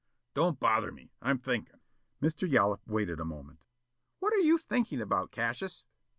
"Don't 0.33 0.59
bother 0.59 0.91
me. 0.91 1.11
I'm 1.21 1.37
thinkin'!" 1.37 1.79
Mr. 2.23 2.49
Yollop 2.49 2.81
waited 2.87 3.19
a 3.19 3.23
moment. 3.23 3.59
"What 4.17 4.33
are 4.33 4.37
you 4.37 4.57
thinking 4.57 4.99
about, 4.99 5.29
Cassius?" 5.31 5.83